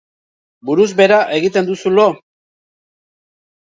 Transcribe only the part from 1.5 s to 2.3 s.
duzu lo?